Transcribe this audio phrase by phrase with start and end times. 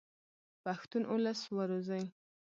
[0.63, 2.03] پښتون اولس و روزئ.